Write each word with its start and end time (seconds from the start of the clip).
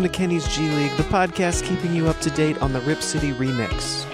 Welcome 0.00 0.14
to 0.14 0.18
Kenny's 0.18 0.48
G 0.48 0.70
League, 0.70 0.96
the 0.96 1.02
podcast 1.02 1.62
keeping 1.62 1.94
you 1.94 2.08
up 2.08 2.18
to 2.20 2.30
date 2.30 2.56
on 2.62 2.72
the 2.72 2.80
Rip 2.80 3.02
City 3.02 3.32
remix. 3.32 4.06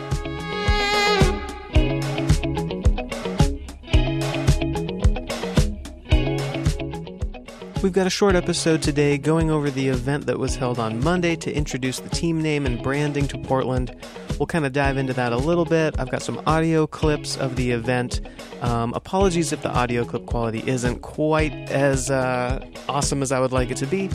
We've 7.84 7.92
got 7.92 8.08
a 8.08 8.10
short 8.10 8.34
episode 8.34 8.82
today 8.82 9.16
going 9.16 9.48
over 9.52 9.70
the 9.70 9.86
event 9.86 10.26
that 10.26 10.40
was 10.40 10.56
held 10.56 10.80
on 10.80 10.98
Monday 11.04 11.36
to 11.36 11.54
introduce 11.54 12.00
the 12.00 12.08
team 12.08 12.42
name 12.42 12.66
and 12.66 12.82
branding 12.82 13.28
to 13.28 13.38
Portland. 13.38 13.94
We'll 14.38 14.46
kind 14.46 14.66
of 14.66 14.72
dive 14.72 14.96
into 14.98 15.12
that 15.14 15.32
a 15.32 15.36
little 15.36 15.64
bit. 15.64 15.98
I've 15.98 16.10
got 16.10 16.22
some 16.22 16.40
audio 16.46 16.86
clips 16.86 17.36
of 17.36 17.56
the 17.56 17.70
event. 17.70 18.20
Um, 18.60 18.92
apologies 18.94 19.52
if 19.52 19.62
the 19.62 19.70
audio 19.70 20.04
clip 20.04 20.26
quality 20.26 20.62
isn't 20.66 21.00
quite 21.00 21.52
as 21.70 22.10
uh, 22.10 22.64
awesome 22.88 23.22
as 23.22 23.32
I 23.32 23.40
would 23.40 23.52
like 23.52 23.70
it 23.70 23.76
to 23.78 23.86
be, 23.86 24.10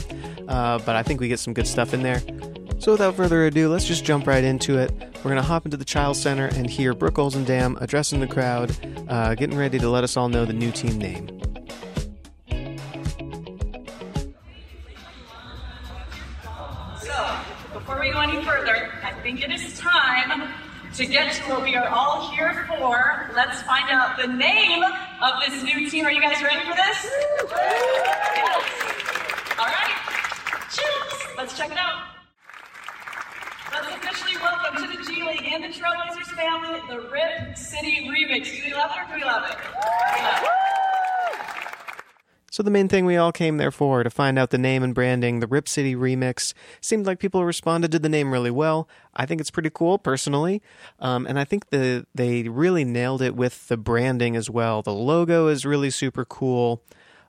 uh, 0.48 0.80
but 0.80 0.96
I 0.96 1.04
think 1.04 1.20
we 1.20 1.28
get 1.28 1.40
some 1.40 1.54
good 1.54 1.68
stuff 1.68 1.94
in 1.94 2.04
there. 2.04 2.22
So 2.80 2.92
without 2.92 3.16
further 3.16 3.46
ado, 3.46 3.70
let's 3.70 3.86
just 3.86 4.04
jump 4.04 4.26
right 4.26 4.44
into 4.44 4.78
it. 4.78 4.92
We're 5.18 5.32
going 5.32 5.36
to 5.36 5.42
hop 5.44 5.66
into 5.66 5.78
the 5.78 5.86
Chiles 5.86 6.20
Center 6.20 6.48
and 6.48 6.68
hear 6.68 6.96
Brooke 6.96 7.16
Olzendam 7.16 7.80
addressing 7.80 8.20
the 8.20 8.28
crowd, 8.28 8.76
uh, 9.08 9.36
getting 9.36 9.58
ready 9.58 9.78
to 9.78 9.90
let 9.90 10.04
us 10.04 10.18
all 10.18 10.30
know 10.30 10.46
the 10.46 10.54
new 10.54 10.72
team 10.72 10.98
name. 10.98 11.41
To 21.02 21.08
get 21.08 21.34
to 21.34 21.42
what 21.50 21.64
we 21.64 21.76
are 21.76 21.88
all 21.88 22.30
here 22.30 22.64
for. 22.68 23.32
Let's 23.34 23.64
find 23.64 23.90
out 23.90 24.20
the 24.22 24.28
name 24.28 24.84
of 24.84 25.34
this 25.44 25.64
new 25.64 25.90
team. 25.90 26.06
Are 26.06 26.12
you 26.12 26.22
guys 26.22 26.44
ready 26.44 26.62
for 26.62 26.76
this? 26.76 27.10
Yes. 28.36 28.68
All 29.58 29.66
right. 29.66 29.96
Cheers. 30.70 31.36
Let's 31.36 31.58
check 31.58 31.72
it 31.72 31.78
out. 31.80 32.04
Let's 33.72 33.88
officially 33.96 34.38
welcome 34.38 34.76
to 34.84 34.96
the 34.96 35.04
G 35.04 35.24
League 35.24 35.52
and 35.52 35.64
the 35.64 35.70
Trailblazers 35.70 36.36
family, 36.36 36.80
the 36.88 37.10
Rip 37.10 37.58
City 37.58 38.08
Remix. 38.08 38.56
Do 38.56 38.62
we 38.64 38.74
love 38.76 38.92
it 38.92 39.02
or 39.02 39.08
do 39.08 39.16
we 39.16 39.24
love 39.24 39.50
it? 39.50 39.58
We 39.58 40.22
love 40.22 40.44
it. 40.44 40.71
So 42.62 42.66
the 42.66 42.70
main 42.70 42.90
thing 42.90 43.08
we 43.08 43.18
all 43.18 43.32
came 43.32 43.58
there 43.58 43.72
for 43.72 44.04
to 44.04 44.12
find 44.12 44.38
out 44.38 44.52
the 44.52 44.60
name 44.60 44.84
and 44.84 44.94
branding, 44.94 45.40
the 45.40 45.48
Rip 45.48 45.68
City 45.68 45.96
remix, 45.96 46.54
seemed 46.80 47.08
like 47.08 47.18
people 47.18 47.44
responded 47.44 47.92
to 47.92 47.98
the 47.98 48.08
name 48.08 48.32
really 48.32 48.52
well. 48.52 48.88
I 49.16 49.26
think 49.26 49.42
it's 49.42 49.50
pretty 49.50 49.72
cool 49.74 49.98
personally, 49.98 50.62
um, 51.00 51.26
and 51.26 51.40
I 51.40 51.44
think 51.44 51.72
the 51.72 52.06
they 52.14 52.44
really 52.44 52.86
nailed 52.86 53.24
it 53.24 53.36
with 53.36 53.68
the 53.68 53.78
branding 53.78 54.36
as 54.36 54.48
well. 54.48 54.84
The 54.84 54.94
logo 54.94 55.48
is 55.48 55.66
really 55.66 55.90
super 55.90 56.24
cool. 56.24 56.84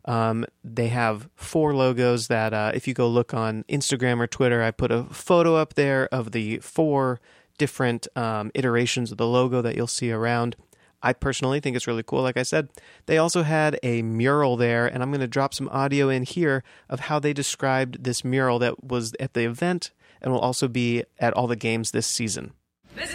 Um, 0.05 0.45
they 0.63 0.89
have 0.89 1.31
four 1.35 1.75
logos 1.75 2.29
that, 2.29 2.53
uh, 2.53 2.73
if 2.75 2.87
you 2.87 2.93
go 2.93 3.09
look 3.09 3.33
on 3.33 3.65
Instagram 3.71 4.21
or 4.21 4.27
Twitter, 4.27 4.63
I 4.63 4.71
put 4.71 4.93
a 4.93 5.05
photo 5.05 5.57
up 5.57 5.77
there 5.77 6.11
of 6.13 6.33
the 6.33 6.59
four 6.59 7.23
different 7.57 8.07
um, 8.17 8.51
iterations 8.55 9.11
of 9.11 9.17
the 9.17 9.27
logo 9.27 9.63
that 9.63 9.77
you'll 9.77 9.87
see 9.87 10.13
around. 10.13 10.57
I 11.03 11.13
personally 11.13 11.61
think 11.61 11.77
it's 11.77 11.87
really 11.87 12.05
cool. 12.05 12.23
Like 12.23 12.37
I 12.37 12.43
said, 12.45 12.69
they 13.07 13.19
also 13.19 13.43
had 13.43 13.79
a 13.83 14.03
mural 14.03 14.57
there, 14.57 14.87
and 14.87 15.03
I'm 15.03 15.11
going 15.11 15.21
to 15.21 15.27
drop 15.27 15.53
some 15.53 15.69
audio 15.71 16.09
in 16.09 16.23
here 16.23 16.63
of 16.89 17.01
how 17.01 17.19
they 17.19 17.33
described 17.33 18.05
this 18.05 18.25
mural 18.25 18.59
that 18.61 18.85
was 18.85 19.15
at 19.19 19.35
the 19.35 19.45
event 19.45 19.91
and 20.21 20.33
will 20.33 20.41
also 20.41 20.69
be 20.69 21.03
at 21.19 21.33
all 21.35 21.47
the 21.47 21.57
games 21.57 21.91
this 21.91 22.07
season. 22.07 22.53
This 22.95 23.13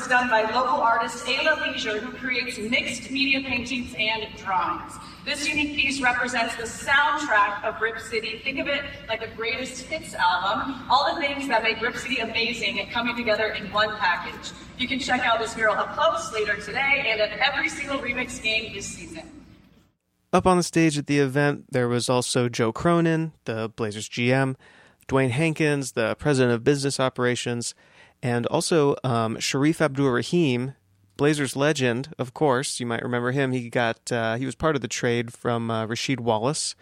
was 0.00 0.08
done 0.08 0.30
by 0.30 0.42
local 0.42 0.80
artist 0.80 1.26
Ayla 1.26 1.60
Leisure, 1.60 2.00
who 2.00 2.16
creates 2.16 2.56
mixed 2.58 3.10
media 3.10 3.40
paintings 3.42 3.94
and 3.98 4.34
drawings. 4.38 4.94
This 5.26 5.46
unique 5.46 5.76
piece 5.76 6.00
represents 6.00 6.56
the 6.56 6.62
soundtrack 6.62 7.62
of 7.64 7.78
Rip 7.82 7.98
City. 7.98 8.40
Think 8.42 8.60
of 8.60 8.66
it 8.66 8.82
like 9.08 9.20
a 9.20 9.28
greatest 9.36 9.82
hits 9.82 10.14
album, 10.14 10.86
all 10.88 11.14
the 11.14 11.20
things 11.20 11.46
that 11.48 11.62
make 11.62 11.82
Rip 11.82 11.96
City 11.96 12.16
amazing 12.16 12.80
and 12.80 12.90
coming 12.90 13.14
together 13.14 13.48
in 13.48 13.70
one 13.72 13.94
package. 13.98 14.52
You 14.78 14.88
can 14.88 14.98
check 14.98 15.20
out 15.20 15.38
this 15.38 15.54
mural 15.54 15.74
up 15.74 15.94
close 15.94 16.32
later 16.32 16.56
today 16.56 17.04
and 17.08 17.20
at 17.20 17.38
every 17.38 17.68
single 17.68 17.98
remix 17.98 18.42
game 18.42 18.72
this 18.72 18.86
season. 18.86 19.44
Up 20.32 20.46
on 20.46 20.56
the 20.56 20.62
stage 20.62 20.96
at 20.96 21.08
the 21.08 21.18
event, 21.18 21.66
there 21.72 21.88
was 21.88 22.08
also 22.08 22.48
Joe 22.48 22.72
Cronin, 22.72 23.32
the 23.44 23.70
Blazers 23.76 24.08
GM, 24.08 24.56
Dewayne 25.08 25.30
Hankins, 25.30 25.92
the 25.92 26.14
president 26.14 26.54
of 26.54 26.64
business 26.64 26.98
operations, 26.98 27.74
and 28.22 28.46
also 28.46 28.96
um, 29.04 29.36
Shareef 29.36 29.80
Abdul 29.80 30.10
Rahim, 30.10 30.74
Blazers 31.16 31.56
legend, 31.56 32.14
of 32.18 32.32
course. 32.34 32.80
You 32.80 32.86
might 32.86 33.02
remember 33.02 33.32
him. 33.32 33.52
He 33.52 33.68
got 33.68 34.10
uh, 34.10 34.36
he 34.36 34.46
was 34.46 34.54
part 34.54 34.76
of 34.76 34.82
the 34.82 34.88
trade 34.88 35.32
from 35.32 35.70
uh, 35.70 35.86
Rasheed 35.86 36.20
Wallace. 36.20 36.74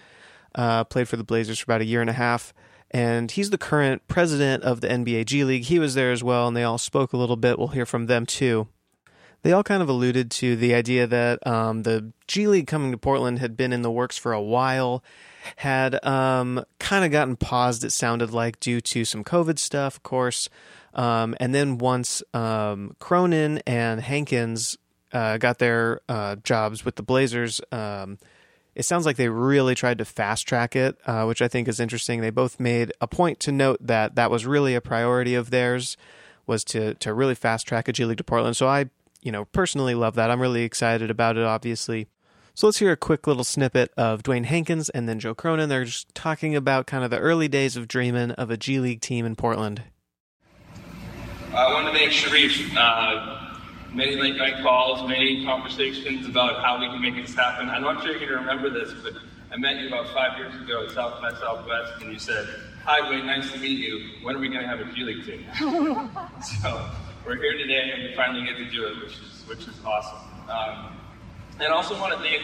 Uh, 0.54 0.84
played 0.84 1.08
for 1.08 1.16
the 1.16 1.24
Blazers 1.24 1.58
for 1.58 1.64
about 1.64 1.82
a 1.82 1.84
year 1.84 2.00
and 2.00 2.08
a 2.08 2.14
half, 2.14 2.54
and 2.90 3.30
he's 3.30 3.50
the 3.50 3.58
current 3.58 4.06
president 4.08 4.64
of 4.64 4.80
the 4.80 4.88
NBA 4.88 5.26
G 5.26 5.44
League. 5.44 5.64
He 5.64 5.78
was 5.78 5.94
there 5.94 6.10
as 6.10 6.24
well, 6.24 6.48
and 6.48 6.56
they 6.56 6.64
all 6.64 6.78
spoke 6.78 7.12
a 7.12 7.16
little 7.18 7.36
bit. 7.36 7.58
We'll 7.58 7.68
hear 7.68 7.86
from 7.86 8.06
them 8.06 8.26
too. 8.26 8.68
They 9.48 9.54
all 9.54 9.62
kind 9.62 9.82
of 9.82 9.88
alluded 9.88 10.30
to 10.32 10.56
the 10.56 10.74
idea 10.74 11.06
that 11.06 11.46
um, 11.46 11.82
the 11.82 12.12
G 12.26 12.46
League 12.46 12.66
coming 12.66 12.92
to 12.92 12.98
Portland 12.98 13.38
had 13.38 13.56
been 13.56 13.72
in 13.72 13.80
the 13.80 13.90
works 13.90 14.18
for 14.18 14.34
a 14.34 14.42
while, 14.42 15.02
had 15.56 16.04
um, 16.04 16.62
kind 16.78 17.02
of 17.02 17.10
gotten 17.10 17.34
paused. 17.34 17.82
It 17.82 17.92
sounded 17.92 18.30
like 18.30 18.60
due 18.60 18.82
to 18.82 19.06
some 19.06 19.24
COVID 19.24 19.58
stuff, 19.58 19.96
of 19.96 20.02
course. 20.02 20.50
Um, 20.92 21.34
and 21.40 21.54
then 21.54 21.78
once 21.78 22.22
um, 22.34 22.94
Cronin 22.98 23.62
and 23.66 24.02
Hankins 24.02 24.76
uh, 25.14 25.38
got 25.38 25.60
their 25.60 26.02
uh, 26.10 26.36
jobs 26.44 26.84
with 26.84 26.96
the 26.96 27.02
Blazers, 27.02 27.58
um, 27.72 28.18
it 28.74 28.84
sounds 28.84 29.06
like 29.06 29.16
they 29.16 29.30
really 29.30 29.74
tried 29.74 29.96
to 29.96 30.04
fast 30.04 30.46
track 30.46 30.76
it, 30.76 30.98
uh, 31.06 31.24
which 31.24 31.40
I 31.40 31.48
think 31.48 31.68
is 31.68 31.80
interesting. 31.80 32.20
They 32.20 32.28
both 32.28 32.60
made 32.60 32.92
a 33.00 33.06
point 33.06 33.40
to 33.40 33.52
note 33.52 33.78
that 33.80 34.14
that 34.14 34.30
was 34.30 34.44
really 34.44 34.74
a 34.74 34.82
priority 34.82 35.34
of 35.34 35.48
theirs, 35.48 35.96
was 36.46 36.64
to 36.64 36.94
to 36.96 37.14
really 37.14 37.34
fast 37.34 37.66
track 37.66 37.88
a 37.88 37.92
G 37.92 38.04
League 38.04 38.18
to 38.18 38.24
Portland. 38.24 38.56
So 38.56 38.68
I, 38.68 38.90
you 39.22 39.32
know, 39.32 39.44
personally 39.46 39.94
love 39.94 40.14
that. 40.16 40.30
I'm 40.30 40.40
really 40.40 40.62
excited 40.62 41.10
about 41.10 41.36
it. 41.36 41.44
Obviously. 41.44 42.08
So 42.54 42.66
let's 42.66 42.78
hear 42.78 42.90
a 42.90 42.96
quick 42.96 43.28
little 43.28 43.44
snippet 43.44 43.92
of 43.96 44.24
Dewayne 44.24 44.44
Hankins 44.44 44.88
and 44.88 45.08
then 45.08 45.20
Joe 45.20 45.32
Cronin. 45.32 45.68
They're 45.68 45.84
just 45.84 46.12
talking 46.12 46.56
about 46.56 46.88
kind 46.88 47.04
of 47.04 47.10
the 47.10 47.20
early 47.20 47.46
days 47.46 47.76
of 47.76 47.86
dreaming 47.86 48.32
of 48.32 48.50
a 48.50 48.56
G 48.56 48.80
League 48.80 49.00
team 49.00 49.24
in 49.24 49.36
Portland. 49.36 49.84
I 51.54 51.72
want 51.72 51.86
to 51.86 51.92
make 51.92 52.10
Shareef. 52.10 52.76
Uh, 52.76 53.48
many 53.92 54.16
late 54.16 54.36
night 54.36 54.62
calls, 54.62 55.08
many 55.08 55.44
conversations 55.44 56.26
about 56.26 56.62
how 56.62 56.78
we 56.80 56.86
can 56.86 57.00
make 57.00 57.14
this 57.14 57.34
happen. 57.34 57.68
I'm 57.68 57.82
not 57.82 58.02
sure 58.02 58.10
you're 58.10 58.18
going 58.18 58.30
to 58.30 58.36
remember 58.38 58.70
this, 58.70 58.92
but 59.02 59.14
I 59.50 59.56
met 59.56 59.76
you 59.76 59.88
about 59.88 60.12
five 60.12 60.36
years 60.38 60.54
ago 60.60 60.84
at 60.84 60.90
South 60.90 61.20
by 61.20 61.30
Southwest, 61.34 62.02
and 62.02 62.12
you 62.12 62.18
said, 62.18 62.46
Hi, 62.84 63.08
Wayne, 63.08 63.26
nice 63.26 63.50
to 63.52 63.58
meet 63.58 63.78
you. 63.78 64.00
When 64.22 64.36
are 64.36 64.38
we 64.38 64.48
going 64.48 64.62
to 64.62 64.66
have 64.66 64.80
a 64.80 64.92
G 64.92 65.04
League 65.04 65.24
team? 65.24 65.46
so 66.62 66.90
we're 67.24 67.36
here 67.36 67.56
today, 67.56 67.92
and 67.94 68.02
we 68.04 68.14
finally 68.14 68.44
get 68.44 68.56
to 68.56 68.70
do 68.70 68.86
it, 68.86 68.96
which 69.02 69.18
is, 69.18 69.44
which 69.46 69.68
is 69.68 69.74
awesome. 69.84 70.18
Um, 70.48 70.98
and 71.60 71.68
I 71.68 71.76
also 71.76 71.98
want 71.98 72.12
to 72.12 72.18
thank 72.20 72.42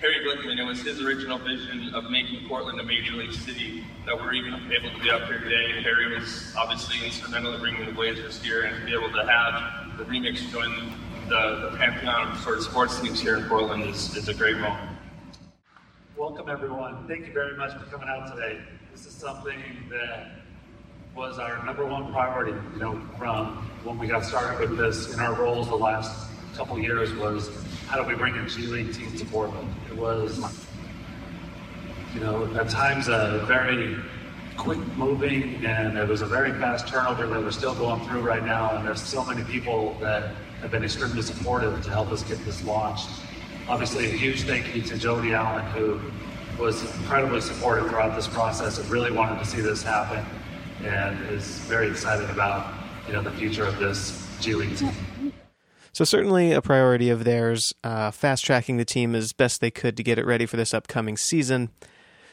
Harry 0.00 0.16
Glickman. 0.24 0.58
It 0.58 0.64
was 0.64 0.82
his 0.82 1.00
original 1.00 1.38
vision 1.38 1.94
of 1.94 2.10
making 2.10 2.48
Portland 2.48 2.80
a 2.80 2.84
major 2.84 3.14
league 3.14 3.32
city 3.32 3.84
that 4.06 4.16
we're 4.16 4.32
even 4.32 4.54
able 4.72 4.90
to 4.90 5.02
be 5.02 5.10
up 5.10 5.24
here 5.24 5.40
today. 5.40 5.82
Harry 5.82 6.18
was 6.18 6.54
obviously 6.56 7.04
instrumental 7.04 7.54
in 7.54 7.60
bringing 7.60 7.86
the 7.86 7.92
Blazers 7.92 8.42
here 8.42 8.62
and 8.62 8.78
to 8.78 8.84
be 8.84 8.94
able 8.94 9.10
to 9.10 9.26
have 9.26 9.98
the 9.98 10.04
remix 10.04 10.50
join 10.50 10.92
the, 11.28 11.70
the 11.70 11.76
pantheon 11.76 12.32
of 12.32 12.40
sort 12.40 12.58
of 12.58 12.64
sports 12.64 13.00
teams 13.00 13.20
here 13.20 13.36
in 13.36 13.44
Portland 13.44 13.84
is, 13.84 14.16
is 14.16 14.28
a 14.28 14.34
great 14.34 14.56
moment. 14.56 14.96
Welcome, 16.16 16.48
everyone. 16.48 17.06
Thank 17.06 17.26
you 17.26 17.32
very 17.32 17.56
much 17.56 17.72
for 17.72 17.84
coming 17.86 18.08
out 18.08 18.34
today. 18.34 18.60
This 18.92 19.06
is 19.06 19.14
something 19.14 19.62
that 19.90 20.39
was 21.14 21.38
our 21.38 21.64
number 21.64 21.84
one 21.84 22.12
priority, 22.12 22.52
you 22.74 22.80
know, 22.80 23.00
from 23.18 23.68
when 23.84 23.98
we 23.98 24.06
got 24.06 24.24
started 24.24 24.70
with 24.70 24.78
this 24.78 25.12
in 25.12 25.20
our 25.20 25.34
roles 25.34 25.68
the 25.68 25.76
last 25.76 26.28
couple 26.54 26.78
years 26.78 27.12
was 27.14 27.50
how 27.86 28.00
do 28.00 28.08
we 28.08 28.14
bring 28.14 28.36
a 28.36 28.46
G 28.48 28.66
League 28.66 28.94
team 28.94 29.14
to 29.16 29.24
Portland? 29.26 29.68
It 29.90 29.96
was, 29.96 30.38
you 32.14 32.20
know, 32.20 32.52
at 32.54 32.68
times 32.68 33.08
a 33.08 33.44
very 33.46 33.96
quick 34.56 34.78
moving 34.96 35.64
and 35.64 35.98
it 35.98 36.08
was 36.08 36.22
a 36.22 36.26
very 36.26 36.52
fast 36.52 36.86
turnover 36.86 37.26
that 37.26 37.42
we're 37.42 37.50
still 37.50 37.74
going 37.74 38.00
through 38.06 38.20
right 38.20 38.44
now. 38.44 38.76
And 38.76 38.86
there's 38.86 39.02
so 39.02 39.24
many 39.24 39.42
people 39.44 39.96
that 40.00 40.34
have 40.60 40.70
been 40.70 40.84
extremely 40.84 41.22
supportive 41.22 41.82
to 41.82 41.90
help 41.90 42.12
us 42.12 42.22
get 42.22 42.44
this 42.44 42.62
launched. 42.64 43.08
Obviously, 43.68 44.06
a 44.06 44.10
huge 44.10 44.42
thank 44.42 44.74
you 44.74 44.82
to 44.82 44.98
Jody 44.98 45.32
Allen, 45.32 45.64
who 45.66 46.00
was 46.62 46.82
incredibly 46.98 47.40
supportive 47.40 47.88
throughout 47.88 48.14
this 48.14 48.28
process 48.28 48.78
and 48.78 48.88
really 48.90 49.10
wanted 49.10 49.38
to 49.38 49.44
see 49.44 49.60
this 49.60 49.82
happen 49.82 50.24
and 50.84 51.18
is 51.30 51.58
very 51.60 51.88
excited 51.88 52.28
about, 52.30 52.74
you 53.06 53.12
know, 53.12 53.22
the 53.22 53.30
future 53.32 53.64
of 53.64 53.78
this 53.78 54.26
G 54.40 54.54
League 54.54 54.76
team. 54.76 54.92
So 55.92 56.04
certainly 56.04 56.52
a 56.52 56.62
priority 56.62 57.10
of 57.10 57.24
theirs, 57.24 57.74
uh, 57.82 58.10
fast 58.10 58.44
tracking 58.44 58.76
the 58.76 58.84
team 58.84 59.14
as 59.14 59.32
best 59.32 59.60
they 59.60 59.70
could 59.70 59.96
to 59.96 60.02
get 60.02 60.18
it 60.18 60.26
ready 60.26 60.46
for 60.46 60.56
this 60.56 60.72
upcoming 60.72 61.16
season. 61.16 61.70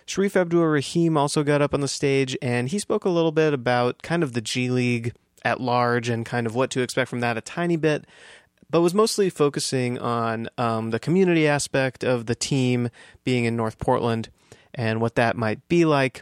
Shareef 0.06 0.36
Abdul 0.36 0.64
Rahim 0.64 1.18
also 1.18 1.44
got 1.44 1.62
up 1.62 1.74
on 1.74 1.82
the 1.82 1.88
stage 1.88 2.38
and 2.42 2.70
he 2.70 2.80
spoke 2.80 3.04
a 3.04 3.10
little 3.10 3.32
bit 3.32 3.54
about 3.54 4.04
kind 4.04 4.24
of 4.24 4.34
the 4.34 4.42
G 4.42 4.70
League 4.70 5.14
at 5.44 5.60
large 5.60 6.08
and 6.08 6.26
kind 6.26 6.48
of 6.48 6.56
what 6.56 6.70
to 6.72 6.82
expect 6.82 7.10
from 7.10 7.20
that 7.20 7.38
a 7.38 7.42
tiny 7.42 7.76
bit, 7.76 8.06
but 8.70 8.82
was 8.82 8.94
mostly 8.94 9.30
focusing 9.30 9.98
on 9.98 10.48
um, 10.58 10.92
the 10.92 11.00
community 11.00 11.48
aspect 11.48 12.04
of 12.04 12.26
the 12.26 12.36
team 12.36 12.90
being 13.24 13.46
in 13.46 13.56
North 13.56 13.80
Portland 13.80 14.30
and 14.74 15.02
what 15.02 15.16
that 15.16 15.36
might 15.36 15.68
be 15.68 15.84
like. 15.84 16.22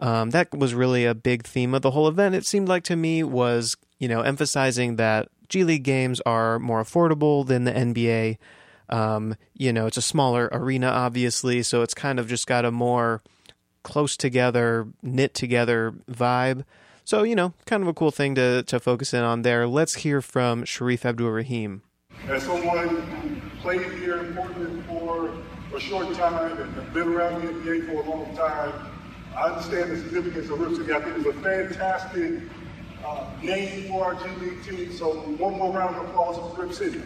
Um, 0.00 0.30
that 0.30 0.56
was 0.56 0.74
really 0.74 1.04
a 1.04 1.14
big 1.14 1.44
theme 1.44 1.74
of 1.74 1.82
the 1.82 1.90
whole 1.90 2.08
event. 2.08 2.34
It 2.34 2.46
seemed 2.46 2.68
like 2.68 2.84
to 2.84 2.96
me 2.96 3.22
was 3.22 3.76
you 3.98 4.08
know 4.08 4.20
emphasizing 4.20 4.96
that 4.96 5.28
G 5.48 5.64
League 5.64 5.84
games 5.84 6.20
are 6.26 6.58
more 6.58 6.82
affordable 6.82 7.46
than 7.46 7.64
the 7.64 7.72
NBA. 7.72 8.38
Um, 8.90 9.36
you 9.54 9.72
know, 9.72 9.86
it's 9.86 9.96
a 9.96 10.02
smaller 10.02 10.48
arena, 10.52 10.88
obviously, 10.88 11.62
so 11.62 11.82
it's 11.82 11.94
kind 11.94 12.18
of 12.18 12.28
just 12.28 12.46
got 12.46 12.64
a 12.64 12.70
more 12.70 13.22
close 13.82 14.16
together, 14.16 14.88
knit 15.02 15.34
together 15.34 15.94
vibe. 16.10 16.64
So, 17.04 17.22
you 17.22 17.34
know, 17.34 17.54
kind 17.66 17.82
of 17.82 17.88
a 17.88 17.94
cool 17.94 18.10
thing 18.10 18.34
to, 18.34 18.62
to 18.64 18.80
focus 18.80 19.14
in 19.14 19.24
on 19.24 19.42
there. 19.42 19.66
Let's 19.66 19.94
hear 19.94 20.20
from 20.20 20.64
Shareef 20.64 21.04
Abdur 21.04 21.32
Rahim. 21.32 21.82
As 22.28 22.42
someone 22.42 22.88
who 22.88 23.60
played 23.60 23.92
here 23.92 24.18
in 24.18 24.34
Portland 24.34 24.84
for 24.86 25.32
a 25.74 25.80
short 25.80 26.12
time 26.14 26.58
and 26.58 26.92
been 26.92 27.08
around 27.08 27.42
the 27.42 27.48
NBA 27.48 27.86
for 27.86 28.02
a 28.02 28.10
long 28.10 28.36
time, 28.36 28.72
I 29.38 29.50
understand 29.50 29.92
the 29.92 29.98
significance 29.98 30.50
of 30.50 30.58
Rip 30.58 30.74
City. 30.74 30.92
I 30.92 31.00
think 31.00 31.18
it's 31.18 31.26
a 31.28 31.40
fantastic 31.40 32.40
uh, 33.06 33.24
game 33.40 33.88
for 33.88 34.06
our 34.06 34.14
G 34.16 34.28
League 34.40 34.64
team. 34.64 34.92
So 34.92 35.12
one 35.14 35.56
more 35.56 35.72
round 35.72 35.94
of 35.94 36.08
applause 36.08 36.36
for 36.56 36.60
Rip 36.60 36.72
City. 36.72 37.00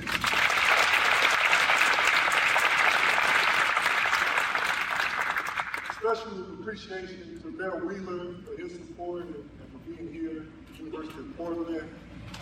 Special 6.01 6.43
appreciation 6.59 7.39
to 7.43 7.51
Bill 7.51 7.79
Wheeler 7.81 8.35
for 8.47 8.63
his 8.63 8.73
support 8.73 9.27
and, 9.27 9.35
and 9.35 9.45
for 9.71 9.91
being 9.91 10.11
here 10.11 10.41
at 10.41 10.79
the 10.79 10.85
University 10.85 11.19
of 11.21 11.37
Portland. 11.37 11.87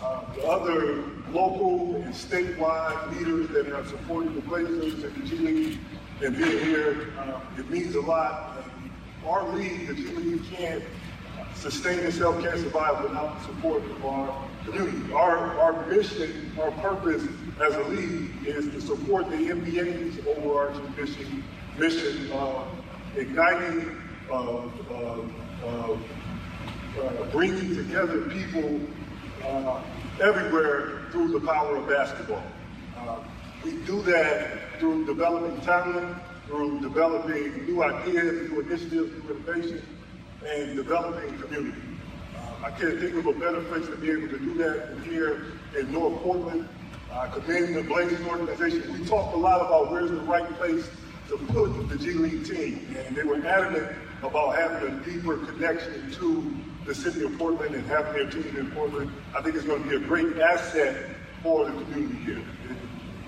Uh, 0.01 0.33
the 0.35 0.47
other 0.47 1.03
local 1.33 1.97
and 1.97 2.13
statewide 2.13 3.17
leaders 3.17 3.49
that 3.49 3.65
have 3.65 3.89
supported 3.89 4.35
the 4.35 4.41
Blazers 4.41 5.03
and 5.03 5.15
the 5.15 5.27
G 5.27 5.35
League 5.35 5.79
and 6.23 6.37
being 6.37 6.59
here, 6.63 7.11
uh, 7.19 7.41
it 7.57 7.69
means 7.69 7.95
a 7.95 8.01
lot. 8.01 8.70
Our 9.25 9.47
league, 9.53 9.87
the 9.87 9.93
G 9.93 10.07
League, 10.15 10.43
can't 10.51 10.83
sustain 11.53 11.99
itself, 11.99 12.41
can't 12.41 12.57
survive 12.57 13.03
without 13.03 13.39
the 13.39 13.45
support 13.45 13.83
of 13.83 14.05
our 14.05 14.47
community. 14.65 15.13
Our, 15.13 15.59
our 15.59 15.85
mission, 15.87 16.51
our 16.59 16.71
purpose 16.71 17.23
as 17.63 17.75
a 17.75 17.83
league 17.83 18.31
is 18.45 18.69
to 18.69 18.81
support 18.81 19.29
the 19.29 19.37
NBA's 19.37 20.25
overarching 20.25 20.95
mission, 20.97 21.43
mission 21.77 22.31
uh, 22.31 22.63
igniting, 23.15 23.95
uh, 24.31 24.33
uh, 24.33 25.21
uh, 25.65 25.97
uh 26.99 27.31
bringing 27.31 27.75
together 27.75 28.21
people 28.29 28.79
uh, 29.45 29.81
everywhere 30.21 31.03
through 31.11 31.31
the 31.31 31.39
power 31.41 31.77
of 31.77 31.87
basketball. 31.87 32.43
we 33.63 33.73
do 33.85 34.01
that 34.01 34.79
through 34.79 35.05
developing 35.05 35.59
talent, 35.61 36.17
through 36.51 36.81
developing 36.81 37.65
new 37.65 37.81
ideas, 37.81 38.49
new 38.49 38.59
initiatives, 38.59 39.23
new 39.23 39.35
innovation, 39.35 39.81
and 40.45 40.75
developing 40.75 41.39
community. 41.39 41.81
Uh, 42.35 42.65
I 42.65 42.71
can't 42.71 42.99
think 42.99 43.15
of 43.15 43.25
a 43.25 43.33
better 43.33 43.61
place 43.61 43.85
to 43.85 43.95
be 43.95 44.11
able 44.11 44.27
to 44.27 44.37
do 44.37 44.53
that 44.55 44.89
than 44.89 45.03
here 45.03 45.45
in 45.79 45.89
North 45.93 46.21
Portland. 46.21 46.67
I 47.09 47.27
uh, 47.27 47.31
commend 47.31 47.73
the 47.73 47.83
Blazers 47.83 48.25
organization. 48.27 48.99
We 48.99 49.05
talked 49.05 49.33
a 49.33 49.37
lot 49.37 49.61
about 49.61 49.91
where's 49.91 50.11
the 50.11 50.17
right 50.17 50.49
place 50.57 50.89
to 51.29 51.37
put 51.37 51.87
the 51.87 51.97
G 51.97 52.11
League 52.11 52.45
team, 52.45 52.97
and 52.97 53.15
they 53.15 53.23
were 53.23 53.37
adamant 53.45 53.95
about 54.21 54.55
having 54.55 54.89
a 54.89 55.05
deeper 55.05 55.37
connection 55.37 56.11
to 56.11 56.53
the 56.85 56.93
city 56.93 57.23
of 57.23 57.37
Portland 57.37 57.75
and 57.75 57.85
having 57.87 58.11
their 58.11 58.29
team 58.29 58.57
in 58.57 58.69
Portland. 58.71 59.09
I 59.33 59.41
think 59.41 59.55
it's 59.55 59.65
going 59.65 59.83
to 59.83 59.89
be 59.89 59.95
a 59.95 59.99
great 59.99 60.37
asset 60.37 61.11
for 61.41 61.63
the 61.63 61.71
community 61.71 62.15
here. 62.25 62.43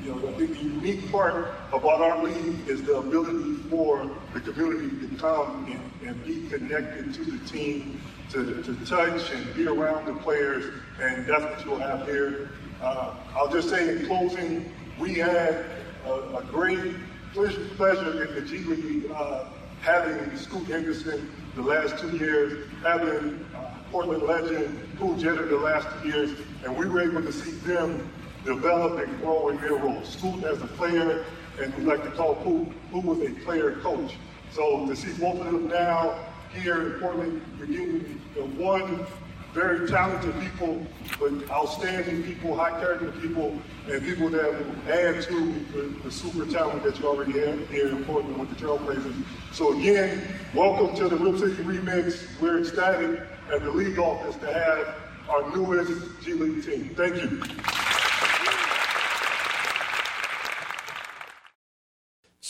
You 0.04 0.14
know, 0.16 0.28
I 0.28 0.32
think 0.34 0.58
the 0.58 0.64
unique 0.64 1.10
part 1.14 1.54
about 1.72 2.02
our 2.02 2.22
league 2.22 2.68
is 2.68 2.84
the 2.84 2.98
ability 2.98 3.56
for 3.70 4.10
the 4.34 4.42
community 4.42 5.08
to 5.08 5.16
come 5.16 5.66
and, 5.72 6.10
and 6.10 6.26
be 6.26 6.50
connected 6.50 7.14
to 7.14 7.24
the 7.24 7.48
team, 7.48 8.02
to, 8.32 8.62
to 8.64 8.86
touch 8.86 9.32
and 9.32 9.56
be 9.56 9.66
around 9.66 10.06
the 10.06 10.14
players, 10.16 10.74
and 11.02 11.26
that's 11.26 11.44
what 11.44 11.66
you'll 11.66 11.80
have 11.80 12.06
here. 12.06 12.50
Uh, 12.82 13.14
I'll 13.34 13.50
just 13.50 13.70
say 13.70 13.96
in 13.96 14.06
closing, 14.06 14.74
we 15.00 15.14
had 15.14 15.66
a, 16.06 16.12
a 16.12 16.44
great 16.52 16.96
pleasure 17.34 18.24
in 18.26 18.36
the 18.36 18.42
G 18.42 18.58
League 18.60 19.10
uh, 19.10 19.46
having 19.82 20.36
Scoot 20.36 20.68
Henderson 20.68 21.32
the 21.56 21.62
last 21.62 21.98
two 21.98 22.18
years, 22.18 22.68
having 22.82 23.46
uh, 23.56 23.74
Portland 23.90 24.24
legend 24.24 24.98
Pooh 24.98 25.16
Jeter 25.18 25.46
the 25.46 25.56
last 25.56 25.88
two 26.02 26.10
years, 26.10 26.38
and 26.66 26.76
we 26.76 26.90
were 26.90 27.02
able 27.02 27.22
to 27.22 27.32
see 27.32 27.52
them 27.52 28.12
develop 28.44 29.00
and 29.00 29.20
grow 29.22 29.50
in 29.50 29.58
their 29.58 29.76
role. 29.76 30.04
Scoot 30.04 30.44
as 30.44 30.62
a 30.62 30.68
player, 30.68 31.26
and 31.62 31.74
we 31.76 31.84
like 31.84 32.04
to 32.04 32.12
call 32.12 32.36
who 32.36 33.00
was 33.00 33.20
a 33.22 33.32
player 33.46 33.74
coach. 33.78 34.16
So 34.52 34.86
to 34.86 34.96
see 34.96 35.12
both 35.14 35.40
of 35.40 35.46
them 35.46 35.68
now 35.68 36.20
here 36.54 36.94
in 36.94 37.00
Portland, 37.00 37.42
you're 37.68 38.00
the 38.36 38.46
one 38.56 39.06
very 39.54 39.88
talented 39.88 40.34
people, 40.40 40.86
but 41.20 41.32
outstanding 41.52 42.24
people, 42.24 42.56
high 42.56 42.72
character 42.80 43.12
people, 43.22 43.60
and 43.88 44.04
people 44.04 44.28
that 44.30 44.52
will 44.52 44.92
add 44.92 45.22
to 45.22 45.54
the, 45.72 45.82
the, 46.04 46.12
super 46.12 46.52
talent 46.52 46.84
that 46.84 47.00
you 47.00 47.08
already 47.08 47.40
have 47.40 47.70
here 47.70 47.90
in 47.90 48.04
Portland 48.06 48.40
with 48.40 48.50
the 48.50 48.56
Trailblazers. 48.56 49.14
So 49.52 49.78
again, 49.78 50.24
welcome 50.56 50.96
to 50.96 51.08
the 51.08 51.18
Rip 51.18 51.38
City 51.38 51.64
Remix. 51.64 52.28
We're 52.42 52.62
ecstatic 52.62 53.22
at 53.52 53.62
the 53.62 53.70
league 53.70 54.00
office 54.00 54.36
to 54.38 54.52
have 54.52 54.96
our 55.30 55.56
newest 55.56 56.02
G 56.24 56.34
League 56.34 56.66
team. 56.66 56.90
Thank 56.96 57.22
you. 57.22 57.83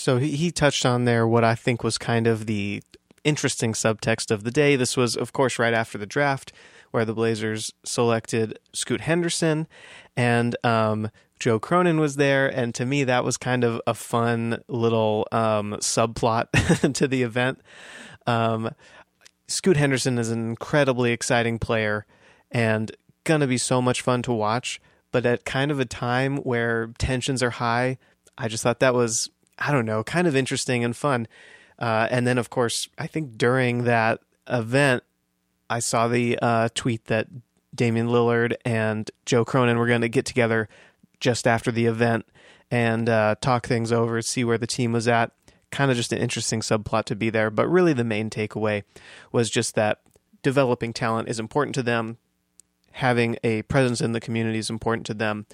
So 0.03 0.17
he 0.17 0.35
he 0.35 0.51
touched 0.51 0.85
on 0.85 1.05
there 1.05 1.25
what 1.25 1.45
I 1.45 1.55
think 1.55 1.81
was 1.81 1.97
kind 1.97 2.27
of 2.27 2.45
the 2.45 2.83
interesting 3.23 3.71
subtext 3.71 4.31
of 4.31 4.43
the 4.43 4.51
day. 4.51 4.75
This 4.75 4.97
was, 4.97 5.15
of 5.15 5.31
course, 5.31 5.57
right 5.57 5.73
after 5.73 5.97
the 5.97 6.05
draft, 6.05 6.51
where 6.91 7.05
the 7.05 7.13
Blazers 7.13 7.71
selected 7.85 8.59
Scoot 8.73 8.99
Henderson, 8.99 9.65
and 10.17 10.57
um, 10.61 11.09
Joe 11.39 11.57
Cronin 11.57 12.01
was 12.01 12.17
there. 12.17 12.49
And 12.49 12.75
to 12.75 12.85
me, 12.85 13.05
that 13.05 13.23
was 13.23 13.37
kind 13.37 13.63
of 13.63 13.79
a 13.87 13.93
fun 13.93 14.61
little 14.67 15.25
um, 15.31 15.71
subplot 15.75 16.47
to 16.95 17.07
the 17.07 17.23
event. 17.23 17.61
Um, 18.27 18.71
Scoot 19.47 19.77
Henderson 19.77 20.17
is 20.17 20.31
an 20.31 20.49
incredibly 20.49 21.13
exciting 21.13 21.59
player 21.59 22.05
and 22.51 22.91
gonna 23.23 23.47
be 23.47 23.57
so 23.57 23.81
much 23.81 24.01
fun 24.01 24.21
to 24.23 24.33
watch. 24.33 24.81
But 25.13 25.25
at 25.25 25.45
kind 25.45 25.71
of 25.71 25.79
a 25.79 25.85
time 25.85 26.39
where 26.39 26.87
tensions 26.97 27.41
are 27.41 27.51
high, 27.51 27.99
I 28.37 28.49
just 28.49 28.63
thought 28.63 28.81
that 28.81 28.93
was 28.93 29.29
I 29.57 29.71
don't 29.71 29.85
know, 29.85 30.03
kind 30.03 30.27
of 30.27 30.35
interesting 30.35 30.83
and 30.83 30.95
fun. 30.95 31.27
Uh, 31.79 32.07
and 32.09 32.25
then, 32.25 32.37
of 32.37 32.49
course, 32.49 32.87
I 32.97 33.07
think 33.07 33.37
during 33.37 33.83
that 33.83 34.21
event, 34.47 35.03
I 35.69 35.79
saw 35.79 36.07
the 36.07 36.37
uh, 36.41 36.69
tweet 36.73 37.05
that 37.05 37.27
Damian 37.73 38.07
Lillard 38.07 38.55
and 38.63 39.09
Joe 39.25 39.43
Cronin 39.43 39.77
were 39.77 39.87
going 39.87 40.01
to 40.01 40.09
get 40.09 40.25
together 40.25 40.69
just 41.19 41.47
after 41.47 41.71
the 41.71 41.85
event 41.85 42.25
and 42.69 43.09
uh, 43.09 43.35
talk 43.41 43.67
things 43.67 43.91
over, 43.91 44.21
see 44.21 44.43
where 44.43 44.57
the 44.57 44.67
team 44.67 44.91
was 44.91 45.07
at. 45.07 45.31
Kind 45.71 45.89
of 45.89 45.97
just 45.97 46.13
an 46.13 46.19
interesting 46.19 46.61
subplot 46.61 47.05
to 47.05 47.15
be 47.15 47.29
there. 47.29 47.49
But 47.49 47.67
really, 47.67 47.93
the 47.93 48.03
main 48.03 48.29
takeaway 48.29 48.83
was 49.31 49.49
just 49.49 49.73
that 49.75 50.01
developing 50.43 50.93
talent 50.93 51.29
is 51.29 51.39
important 51.39 51.73
to 51.75 51.83
them, 51.83 52.17
having 52.91 53.37
a 53.43 53.63
presence 53.63 54.01
in 54.01 54.11
the 54.11 54.19
community 54.19 54.59
is 54.59 54.69
important 54.69 55.05
to 55.07 55.13
them, 55.15 55.47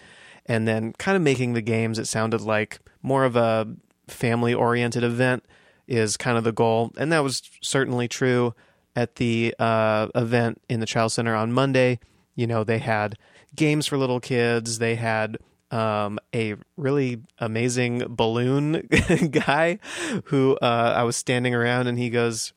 and 0.46 0.68
then 0.68 0.94
kind 0.94 1.16
of 1.16 1.22
making 1.22 1.54
the 1.54 1.62
games, 1.62 1.98
it 1.98 2.08
sounded 2.08 2.42
like 2.42 2.80
more 3.02 3.24
of 3.24 3.36
a 3.38 3.68
family 4.10 4.54
oriented 4.54 5.04
event 5.04 5.44
is 5.88 6.18
kind 6.18 6.38
of 6.38 6.44
the 6.44 6.52
goal. 6.52 6.92
And 6.98 7.12
that 7.12 7.24
was 7.24 7.42
certainly 7.62 8.08
true 8.08 8.54
at 8.96 9.16
the 9.16 9.56
uh, 9.60 10.08
event 10.16 10.62
in 10.70 10.80
the 10.80 10.86
Chiles 10.86 11.14
Center 11.14 11.36
on 11.36 11.52
Monday. 11.52 12.00
You 12.36 12.48
know, 12.48 12.64
they 12.64 12.80
had 12.80 13.18
games 13.56 13.88
for 13.88 13.98
little 13.98 14.20
kids, 14.20 14.80
they 14.80 14.96
had 14.96 15.38
um, 15.72 16.20
a 16.34 16.56
really 16.78 17.22
amazing 17.38 18.04
balloon 18.10 18.88
guy 19.32 19.80
who 20.26 20.58
uh, 20.62 20.94
I 20.96 21.04
was 21.04 21.16
standing 21.16 21.54
around 21.54 21.88
and 21.88 21.98
he 21.98 22.10
goes, 22.10 22.54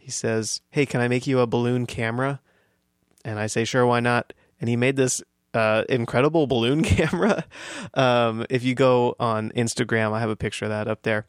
he 0.00 0.10
says, 0.10 0.60
Hey, 0.70 0.86
can 0.86 1.00
I 1.00 1.08
make 1.08 1.26
you 1.26 1.40
a 1.40 1.46
balloon 1.46 1.86
camera? 1.86 2.40
And 3.24 3.38
I 3.38 3.46
say, 3.46 3.64
Sure, 3.64 3.86
why 3.86 4.00
not? 4.00 4.32
And 4.60 4.68
he 4.68 4.76
made 4.76 4.96
this 4.96 5.22
uh, 5.54 5.84
incredible 5.88 6.46
balloon 6.46 6.82
camera. 6.82 7.44
Um, 7.94 8.46
if 8.50 8.62
you 8.64 8.74
go 8.74 9.16
on 9.18 9.50
Instagram, 9.50 10.12
I 10.12 10.20
have 10.20 10.30
a 10.30 10.36
picture 10.36 10.64
of 10.64 10.70
that 10.70 10.88
up 10.88 11.02
there. 11.02 11.26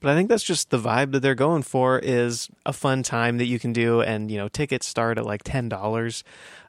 But 0.00 0.10
I 0.10 0.14
think 0.14 0.28
that's 0.28 0.44
just 0.44 0.70
the 0.70 0.78
vibe 0.78 1.12
that 1.12 1.20
they're 1.20 1.34
going 1.34 1.62
for 1.62 1.98
is 1.98 2.50
a 2.66 2.72
fun 2.72 3.02
time 3.02 3.38
that 3.38 3.46
you 3.46 3.58
can 3.58 3.72
do, 3.72 4.02
and 4.02 4.30
you 4.30 4.36
know 4.36 4.48
tickets 4.48 4.86
start 4.86 5.18
at 5.18 5.24
like 5.24 5.42
ten 5.42 5.68
dollars. 5.68 6.22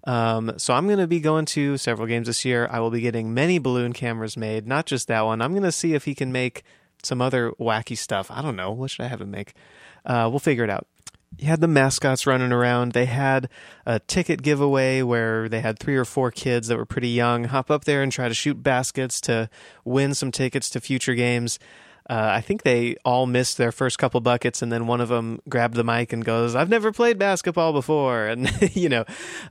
Um, 0.05 0.53
so 0.57 0.73
I'm 0.73 0.87
going 0.87 0.99
to 0.99 1.07
be 1.07 1.19
going 1.19 1.45
to 1.47 1.77
several 1.77 2.07
games 2.07 2.27
this 2.27 2.45
year. 2.45 2.69
I 2.71 2.79
will 2.79 2.89
be 2.89 3.01
getting 3.01 3.33
many 3.33 3.59
balloon 3.59 3.91
cameras 3.91 4.37
made, 4.37 4.65
not 4.65 4.85
just 4.85 5.09
that 5.09 5.25
one. 5.25 5.41
I'm 5.41 5.51
going 5.51 5.63
to 5.63 5.71
see 5.73 5.93
if 5.93 6.05
he 6.05 6.15
can 6.15 6.31
make 6.31 6.63
some 7.03 7.21
other 7.21 7.51
wacky 7.59 7.97
stuff. 7.97 8.31
I 8.31 8.41
don't 8.41 8.55
know. 8.55 8.71
What 8.71 8.91
should 8.91 9.03
I 9.03 9.09
have 9.09 9.21
him 9.21 9.31
make? 9.31 9.53
Uh, 10.05 10.29
we'll 10.31 10.39
figure 10.39 10.63
it 10.63 10.69
out 10.69 10.87
you 11.37 11.47
had 11.47 11.61
the 11.61 11.67
mascots 11.67 12.25
running 12.25 12.51
around. 12.51 12.93
They 12.93 13.05
had 13.05 13.49
a 13.85 13.99
ticket 13.99 14.41
giveaway 14.41 15.01
where 15.01 15.47
they 15.47 15.61
had 15.61 15.79
three 15.79 15.95
or 15.95 16.05
four 16.05 16.31
kids 16.31 16.67
that 16.67 16.77
were 16.77 16.85
pretty 16.85 17.09
young 17.09 17.45
hop 17.45 17.69
up 17.69 17.85
there 17.85 18.01
and 18.01 18.11
try 18.11 18.27
to 18.27 18.33
shoot 18.33 18.61
baskets 18.63 19.21
to 19.21 19.49
win 19.85 20.13
some 20.13 20.31
tickets 20.31 20.69
to 20.71 20.81
future 20.81 21.15
games. 21.15 21.59
Uh, 22.09 22.31
I 22.35 22.41
think 22.41 22.63
they 22.63 22.95
all 23.03 23.25
missed 23.25 23.57
their 23.57 23.71
first 23.71 23.99
couple 23.99 24.21
buckets, 24.21 24.61
and 24.61 24.71
then 24.71 24.87
one 24.87 25.01
of 25.01 25.09
them 25.09 25.41
grabbed 25.49 25.75
the 25.75 25.83
mic 25.83 26.13
and 26.13 26.23
goes, 26.23 26.55
"I've 26.55 26.69
never 26.69 26.93
played 26.93 27.19
basketball 27.19 27.73
before," 27.73 28.27
and 28.27 28.49
you 28.75 28.89
know 28.89 29.03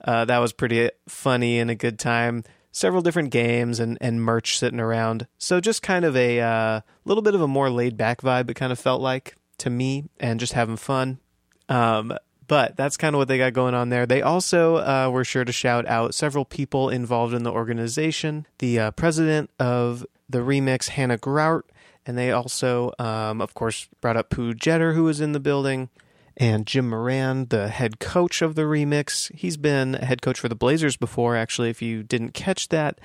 uh, 0.05 0.25
that 0.25 0.38
was 0.38 0.52
pretty 0.52 0.90
funny 1.07 1.59
and 1.59 1.71
a 1.71 1.75
good 1.75 1.99
time. 1.99 2.45
Several 2.73 3.00
different 3.00 3.31
games 3.31 3.81
and, 3.81 3.97
and 4.02 4.23
merch 4.23 4.59
sitting 4.59 4.81
around, 4.81 5.26
so 5.38 5.61
just 5.61 5.83
kind 5.83 6.05
of 6.05 6.16
a 6.16 6.40
uh, 6.40 6.81
little 7.05 7.23
bit 7.23 7.35
of 7.35 7.40
a 7.40 7.49
more 7.49 7.71
laid 7.71 7.97
back 7.97 8.21
vibe. 8.21 8.50
It 8.50 8.55
kind 8.55 8.73
of 8.73 8.78
felt 8.78 9.00
like 9.00 9.35
to 9.59 9.71
me, 9.71 10.05
and 10.19 10.40
just 10.40 10.52
having 10.55 10.76
fun. 10.76 11.19
Um, 11.68 12.16
but 12.49 12.76
that's 12.76 12.96
kind 12.96 13.14
of 13.14 13.18
what 13.18 13.28
they 13.28 13.38
got 13.38 13.52
going 13.52 13.75
on 13.75 13.88
there. 13.88 14.06
They 14.06 14.23
also 14.23 14.76
uh, 14.76 15.11
were 15.12 15.25
sure 15.25 15.44
to 15.44 15.52
shout 15.52 15.87
out 15.87 16.14
several 16.14 16.44
people 16.44 16.90
involved 16.90 17.35
in 17.35 17.42
the 17.42 17.50
organization. 17.50 18.46
The 18.58 18.78
uh, 18.78 18.90
president 18.92 19.50
of 19.58 20.06
the 20.28 20.38
remix, 20.38 20.88
Hannah 20.88 21.18
Grout, 21.18 21.64
and 22.04 22.16
they 22.16 22.30
also, 22.30 22.92
um, 22.99 23.40
of 23.40 23.54
course, 23.54 23.88
brought 24.00 24.16
up 24.16 24.30
Pooh 24.30 24.54
Jeter, 24.54 24.92
who 24.92 25.04
was 25.04 25.20
in 25.20 25.32
the 25.32 25.40
building, 25.40 25.88
and 26.37 26.66
Jim 26.66 26.90
Moran, 26.90 27.46
the 27.46 27.68
head 27.68 27.99
coach 27.99 28.42
of 28.42 28.54
the 28.54 28.62
remix. 28.62 29.35
He's 29.35 29.56
been 29.56 29.94
head 29.94 30.23
coach 30.23 30.38
for 30.38 30.49
the 30.49 30.54
Blazers 30.54 30.96
before, 30.96 31.35
actually, 31.35 31.70
if 31.70 31.82
you 31.82 32.02
didn't 32.04 32.32
catch 32.35 32.68
that, 32.68 33.00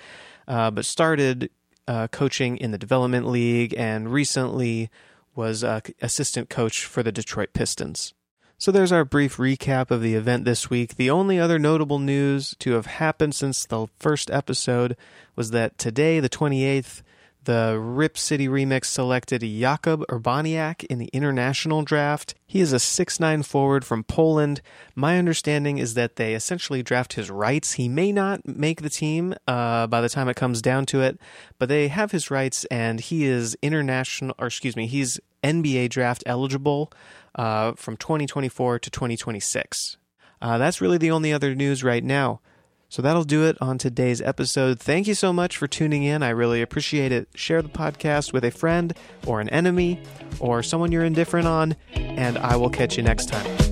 uh, 0.47 0.69
but 0.69 0.85
started 0.85 1.49
uh, 1.87 2.07
coaching 2.09 2.57
in 2.57 2.71
the 2.71 2.77
Development 2.77 3.27
League 3.27 3.73
and 3.75 4.11
recently 4.11 4.91
was 5.35 5.63
uh, 5.63 5.79
assistant 6.01 6.49
coach 6.49 6.85
for 6.85 7.01
the 7.01 7.11
Detroit 7.11 7.53
Pistons. 7.53 8.13
So 8.61 8.71
there's 8.71 8.91
our 8.91 9.03
brief 9.03 9.37
recap 9.37 9.89
of 9.89 10.03
the 10.03 10.13
event 10.13 10.45
this 10.45 10.69
week. 10.69 10.95
The 10.95 11.09
only 11.09 11.39
other 11.39 11.57
notable 11.57 11.97
news 11.97 12.55
to 12.59 12.73
have 12.73 12.85
happened 12.85 13.33
since 13.33 13.65
the 13.65 13.87
first 13.97 14.29
episode 14.29 14.95
was 15.35 15.49
that 15.49 15.79
today, 15.79 16.19
the 16.19 16.29
28th, 16.29 17.01
the 17.45 17.79
Rip 17.81 18.19
City 18.19 18.47
Remix 18.47 18.85
selected 18.85 19.41
Jakub 19.41 20.05
Urbaniak 20.09 20.83
in 20.83 20.99
the 20.99 21.09
international 21.11 21.81
draft. 21.81 22.35
He 22.45 22.59
is 22.59 22.71
a 22.71 22.75
6'9 22.75 23.43
forward 23.43 23.83
from 23.83 24.03
Poland. 24.03 24.61
My 24.93 25.17
understanding 25.17 25.79
is 25.79 25.95
that 25.95 26.17
they 26.17 26.35
essentially 26.35 26.83
draft 26.83 27.13
his 27.13 27.31
rights. 27.31 27.73
He 27.73 27.89
may 27.89 28.11
not 28.11 28.47
make 28.47 28.83
the 28.83 28.91
team 28.91 29.33
uh, 29.47 29.87
by 29.87 30.01
the 30.01 30.09
time 30.09 30.29
it 30.29 30.35
comes 30.35 30.61
down 30.61 30.85
to 30.87 31.01
it, 31.01 31.19
but 31.57 31.67
they 31.67 31.87
have 31.87 32.11
his 32.11 32.29
rights, 32.29 32.65
and 32.65 32.99
he 32.99 33.25
is 33.25 33.57
international, 33.63 34.35
or 34.37 34.45
excuse 34.45 34.75
me, 34.75 34.85
he's 34.85 35.19
NBA 35.43 35.89
draft 35.89 36.23
eligible 36.27 36.93
uh, 37.35 37.73
from 37.73 37.97
2024 37.97 38.79
to 38.79 38.89
2026. 38.89 39.97
Uh, 40.41 40.57
that's 40.57 40.81
really 40.81 40.97
the 40.97 41.11
only 41.11 41.31
other 41.31 41.53
news 41.55 41.83
right 41.83 42.03
now. 42.03 42.41
So 42.89 43.01
that'll 43.01 43.23
do 43.23 43.45
it 43.45 43.55
on 43.61 43.77
today's 43.77 44.21
episode. 44.21 44.77
Thank 44.77 45.07
you 45.07 45.13
so 45.13 45.31
much 45.31 45.55
for 45.55 45.65
tuning 45.65 46.03
in. 46.03 46.23
I 46.23 46.29
really 46.29 46.61
appreciate 46.61 47.13
it. 47.13 47.29
Share 47.35 47.61
the 47.61 47.69
podcast 47.69 48.33
with 48.33 48.43
a 48.43 48.51
friend 48.51 48.93
or 49.25 49.39
an 49.39 49.47
enemy 49.47 50.01
or 50.41 50.61
someone 50.61 50.91
you're 50.91 51.05
indifferent 51.05 51.47
on, 51.47 51.77
and 51.95 52.37
I 52.37 52.57
will 52.57 52.69
catch 52.69 52.97
you 52.97 53.03
next 53.03 53.29
time. 53.29 53.70